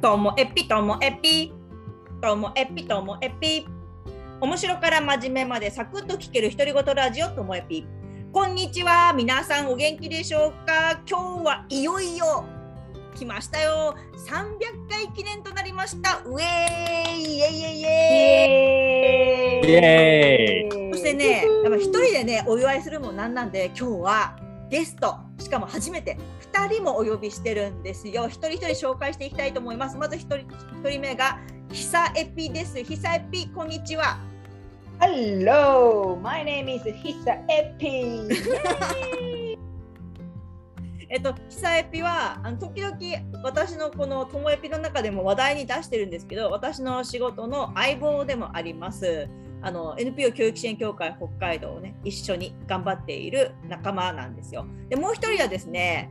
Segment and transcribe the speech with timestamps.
[0.00, 1.52] ともえぴともえぴ
[2.22, 3.66] ともえぴともえぴ
[4.40, 7.86] 面白から真面目までサクッと聞ける独り言ラジオともえぴ
[8.32, 9.12] こんにちは。
[9.12, 11.02] 皆さんお元気でしょうか？
[11.06, 12.46] 今日はいよいよ
[13.14, 13.94] 来ましたよ。
[14.26, 16.22] 300回記念となりました。
[16.24, 17.36] ウェーイ！
[17.36, 17.60] イエイ！
[17.60, 17.80] イエイ！
[17.80, 19.68] イエイ！
[19.68, 20.92] イエーイ！
[20.92, 24.36] そしてねやっぱ一人でねお祝いするもんなんなんで今日は
[24.70, 26.16] ゲストしかも初めて
[26.52, 28.28] 2人もお呼びしてるんですよ。
[28.28, 29.96] 一人一人紹介していきたいと思います。
[29.96, 30.46] まず一人一
[30.88, 31.40] 人目が
[31.72, 32.82] ひさエピです。
[32.84, 34.20] ひさエピこんにちは。
[35.00, 38.28] Hello, my name is Hisa Epi.
[41.12, 42.96] えっと、ひさエピはあの時々
[43.42, 49.28] 私のこのともエピの中でも話題に出してるんですけど私の仕事の相棒でもあります
[49.62, 54.66] あの NPO 教育支援協会北海道をね一緒に頑張っている仲間なんですよ。
[54.88, 56.10] でもう一人はですね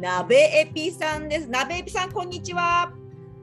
[0.00, 1.48] 鍋エピさんです。
[1.48, 2.92] 鍋エピさんこんにちは。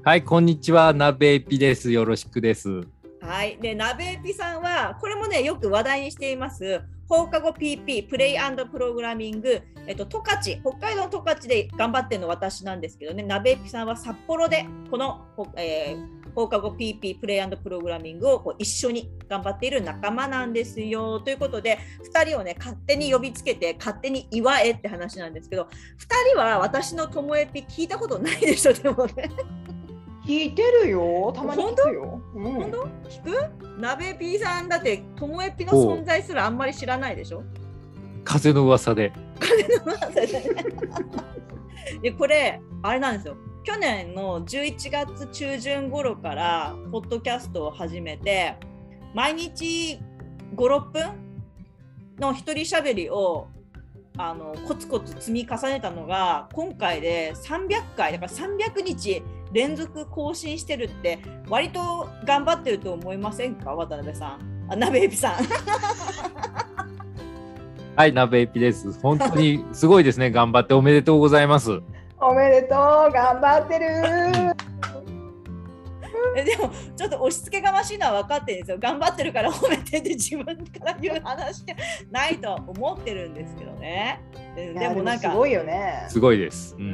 [0.04, 0.94] はい、こんにちは。
[0.94, 1.92] なべえぴです。
[1.92, 2.82] よろしくです。
[3.22, 3.58] はい。
[3.62, 6.82] で鍋エピさんはこれもねよく話題にしています。
[7.08, 8.38] 放課後 PP プレイ
[8.72, 21.20] プログラミング、えっと、十勝北海道の十勝で頑張ってるの私なんですけどね鍋エピさんは札幌でこの、ほえー放課後 PP プレイプログラミングをこう一緒に頑張っている仲間なんですよ。
[21.22, 21.80] ということで
[22.14, 25.68] 2人をね勝手に呼びつけて勝手に祝えって話なんですけど2
[26.34, 29.30] 人は私のともえぴ聞いたことないでしょでもね。
[30.26, 31.32] 聞いてるよ。
[31.36, 32.20] たまに聞くよ。
[32.36, 32.44] うん。
[32.56, 32.88] 本当？
[33.10, 33.80] 聞く？
[33.80, 37.44] 鍋ピーさんだってともえぴの存在すらあんまり知らないでしょ？
[38.24, 39.14] 風の噂で。
[42.02, 42.12] で。
[42.18, 48.56] これあれなんですよ去年の11月中旬頃からポッドキャストを始めて
[49.16, 50.00] 毎日
[50.56, 51.04] 56分
[52.20, 53.48] の一人喋りを
[54.18, 61.18] あのコツコツ積み重ねたのが今回で300回だから300日連続更新してるって
[61.50, 63.74] 割と頑張ってると思いませんか？
[63.74, 65.34] 渡辺さんあ鍋エピさん
[67.96, 68.92] はい、なべえぴです。
[69.00, 70.30] 本当にすごいですね。
[70.30, 71.82] 頑張っておめでとうございます。
[72.28, 73.12] おめでとう。
[73.12, 73.86] 頑張ってる。
[76.36, 80.54] えでもちょっと押し付けがましいのは分かってるんですよ頑張ってるから褒めてって自分か
[80.86, 81.76] ら言う話じゃ
[82.12, 84.22] ないと思ってるんですけどね
[84.58, 86.06] うんでもなんかすごいよね。
[86.10, 86.76] すごいです。
[86.76, 86.82] う。
[86.82, 86.86] うん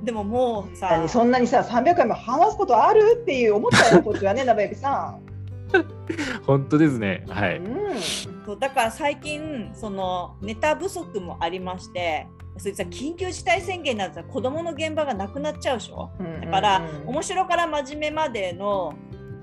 [0.00, 0.04] ん。
[0.04, 5.18] でももうさ何そんなにさ300回も話すことあるっていう思ったよこっちはね、なべえぴさ
[6.46, 7.24] 本当ですね。
[7.28, 7.52] はん。
[7.52, 7.56] い。
[7.56, 8.00] うん。
[8.44, 12.26] そうだから最近そのネタ不足もありまして
[12.58, 16.10] そいつは緊急事態宣言になったら子どもの現場がなくなっちゃうでしょ？
[16.42, 17.08] だから、うん。
[17.08, 18.94] 面白から真面目までの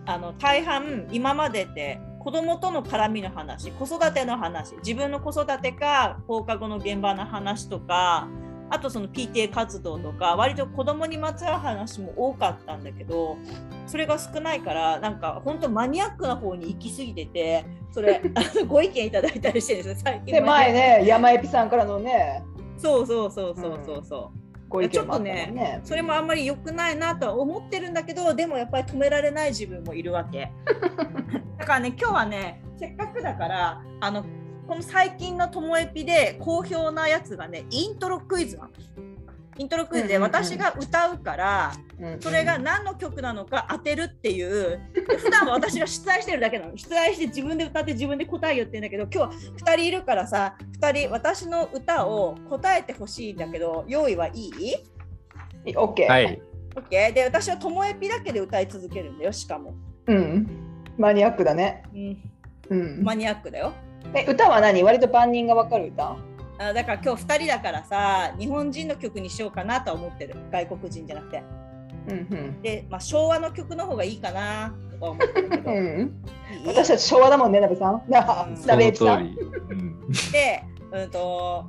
[0.06, 8.28] あの大半今までって子供との絡みの話子育ての話自分の子育てか放課後の現場の話とか
[8.72, 13.38] あとその PTA 活動とか割と子供にまつわる話も多かったんだけど
[13.88, 18.22] それが少ないからなんか本当マニアックな方に行き過ぎててそれ
[18.68, 22.44] ご意見いただいたりしてるんですよ最近で前ね山エピさんからのね
[22.80, 24.40] そうそうそうそうそうそう。
[24.70, 25.82] ご意見もあったもんちょっとね。
[25.84, 30.52] それもあんまり良くないなとは思ってるんだけどでもやっぱり止められない自分もいるわけ
[31.58, 34.24] だからね今日はねせっかくだからあの
[34.68, 38.70] この最近のともえぴで好評なやつがねイントロクイズなの
[39.60, 44.80] イントロクイズで私が歌うから、うんそれが何の曲なのか当てるっていう。
[45.20, 46.78] 普段は私が出題してるだけなの。
[46.78, 55.76] 出題して自分で歌って自分で答え言ってんだけど今日は2人いるからさ2人私の歌を答えてほしいんだけど用意はいい？
[55.76, 56.10] オッケー。
[56.10, 56.42] はい。
[56.76, 59.74] OK で私はともえぴだけで歌い続けるんだよしかも、
[60.08, 60.48] うん。
[60.98, 61.84] マニアックだね。
[61.94, 62.18] うん、
[62.70, 63.04] うん。
[63.04, 63.74] マニアックだよ。
[64.14, 64.84] え歌は何？
[64.84, 66.16] 割と万人がわかる歌？
[66.60, 70.36] あだから今日2人だからさ日本人の曲にしようかなとは思ってる。
[70.52, 71.44] 外国人じゃなくて。
[72.08, 72.62] うんうん。
[72.62, 76.14] で、まあ、昭和の曲の方がいいかなとは思ってるけど、うん、
[76.52, 76.68] いい？
[76.68, 78.02] 私たち昭和だもんね、なべさん。
[78.10, 78.22] な
[78.76, 79.36] べさん。
[80.32, 81.66] で、うんと、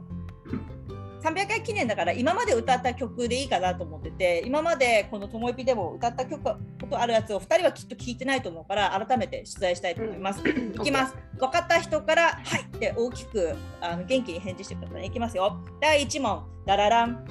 [1.22, 6.54] 300回記念だから今まで歌った曲でいいかなと思ってて今までこの「ともえぴ」でも歌った曲こ
[6.88, 10.40] とあるやつを2人はきっと聞いてないと思うから改めて出題したいと思います。
[10.40, 11.14] いきます。
[11.38, 15.06] 分かった人から「はい」って大きくあの元気に返事してくださいね。
[15.06, 15.56] いきますよ。
[15.80, 16.44] 第1問。
[16.66, 17.24] ダララン。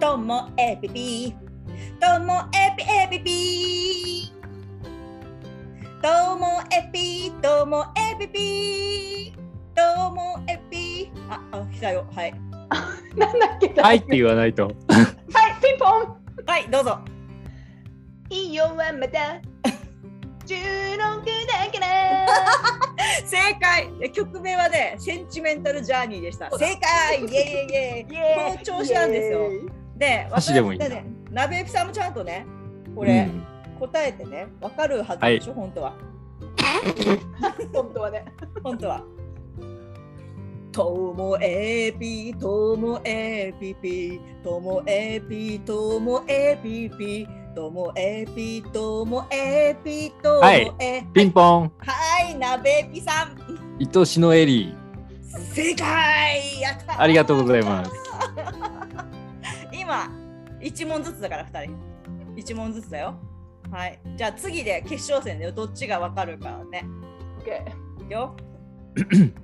[0.00, 1.34] ともえぴぴ
[2.00, 4.32] ともえぴえぴぴ
[6.02, 9.32] ともえぴともえぴぴ
[9.74, 12.06] ともえぴあ、あ、来たよ。
[12.14, 12.43] はい。
[13.16, 14.64] なんだっけはいって言わないと。
[14.64, 14.74] はい、
[15.62, 16.24] ピンポン。
[16.46, 16.98] はい、どうぞ。
[18.30, 19.40] いいよはまた
[20.46, 22.26] 16だから。
[23.24, 26.50] 正解え曲名はね、センチメンタルジャーニーでした。
[26.50, 29.50] 正解 イエイイエイイエイこの調子なんですよ。
[29.96, 32.46] で、箸でもいいね、鍋エピさんもちゃんとね、
[32.94, 33.28] ここれ、
[33.78, 35.92] 答えてね、わかるはずでしょ、本当は。
[37.72, 38.24] 本当はね。
[38.62, 39.02] 本当は。
[40.74, 53.38] ともえぴともえぴぴともえぴともえぴぴともえぴともえぴともはいえピンポン、はい、鍋エピさん
[53.80, 54.74] 愛しのエリ
[55.52, 57.00] 正解やったー。
[57.00, 57.92] ありがとうございます。
[59.72, 60.10] 今
[60.60, 61.76] 一問ずつだから二人。
[62.36, 63.14] 一問ずつだよ。
[63.70, 64.00] はい。
[64.16, 66.84] じゃあ次で決勝戦だよどっちがわかるかね。
[67.38, 67.64] オッケ
[68.00, 68.34] いくよ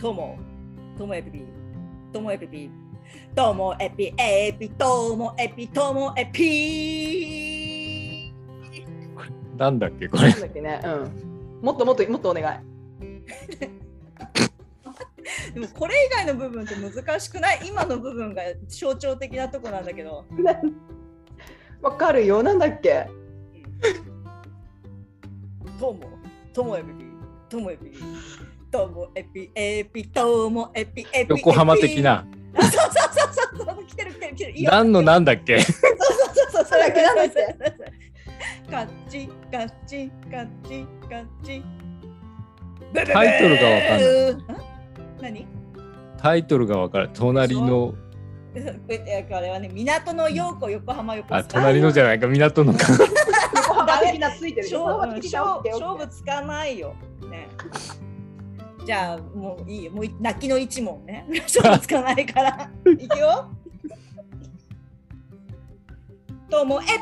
[0.00, 0.38] とも
[0.98, 1.42] ともエピピ
[2.12, 2.70] ともエピピ
[3.34, 8.32] ともエピエピともエピともエピ
[9.56, 10.22] なんだっけこー。
[10.22, 10.40] れなん。
[10.40, 10.80] だっけね。
[10.84, 11.60] うん。
[11.62, 12.58] もっともっともっとお願い。
[15.54, 17.60] でもこれ以外の部分って難しくない？
[17.66, 20.26] 今の部分が象徴的なとこなんだけど
[21.80, 22.42] わかるよ。
[22.42, 23.08] なんだっけ？
[25.80, 26.00] とも、
[26.52, 27.04] ともエピピ、
[27.48, 27.92] ともエピ
[28.66, 31.30] ピ、ともエピエピ、ともエピエピ。
[31.30, 32.02] 横浜的。
[32.02, 32.26] な。
[32.56, 32.92] あ、そうそう
[33.58, 34.70] そうそう来てる来てる来てる。
[34.70, 35.60] 何のなんだっけ？
[35.60, 37.84] そうそうそう、それなんだっけなんだっけ？
[38.70, 41.62] ガチガチガチガチ。
[42.94, 44.00] タイトルがわかん
[45.22, 45.36] ない。
[45.44, 45.46] 何？
[46.18, 47.10] タイトルがわかる。
[47.12, 47.94] 隣の、
[48.88, 52.78] えあれはね、港の陽子横浜横あ、隣のじゃないか、港のか。
[53.54, 54.68] 横浜的なついてる。
[54.70, 56.94] 勝負つかないよ。
[57.30, 57.48] ね。
[58.86, 59.90] じゃあもういいよ。
[59.90, 61.26] もう泣きの一問ね。
[61.42, 62.70] 勝負つかないから。
[62.96, 63.50] いくよ。
[66.48, 66.92] ともエピ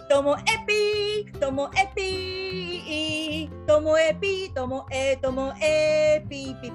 [0.00, 6.68] ーともエピーともエピーともエピーともえともえピーピ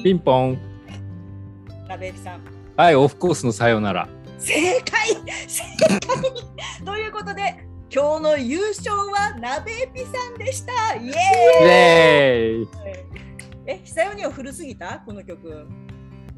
[0.00, 0.58] ーピンポン。
[1.86, 2.40] ラベエピさん
[2.74, 4.08] はい、オフコースのさよなら。
[4.38, 5.10] 正解
[5.46, 6.00] 正解
[6.86, 10.94] ということで今日の優勝は鍋エピさんでした。
[10.94, 11.10] イエーイ。
[11.10, 12.68] イエーイ。
[13.66, 15.02] え久代には古すぎた？
[15.04, 15.66] この曲。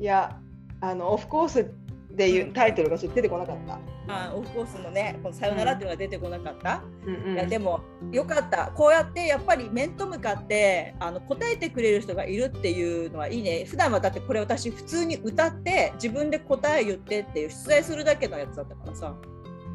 [0.00, 0.40] いや、
[0.80, 1.70] あのオフコース
[2.10, 3.78] でいうタイトルがちょっと出てこなかった。
[4.08, 7.14] あオフコースのねこの「さよなら」っていうのが出てこなかった、うん。
[7.14, 8.72] うんいやでもよかった。
[8.74, 13.66] こうやってやっぱり面と向かってあの答えてくれる人がいるっていうのはいいね。
[13.66, 19.14] 普段はだってこれ私普通に歌って自分で答え言ってっていう出題するだけのやつだったからさ。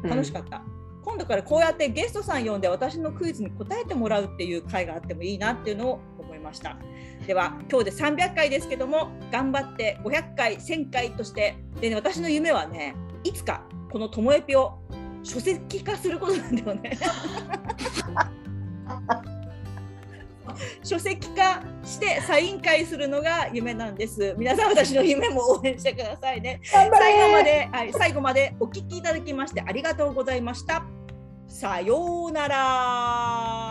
[0.04, 0.62] 楽しかった、
[1.04, 6.76] 今度からこうやってゲストさん呼んで私のクイズに答えてもらうっていう会があってもいいなっていうのを思いました。
[7.26, 14.78] では今日で300回ですけども頑張って500回1000回としてで、ね、私の夢はねいつかこの「ともえぴ」を
[15.22, 16.98] 書籍化することなんだよね。
[20.82, 26.96] 書籍化してサイン会するのが夢なんです皆さん私の夢も応援してくださいね最後
[27.32, 30.84] まれで、はい、最後までお聞きいただきましてありがとうございました。
[31.48, 33.67] さようなら。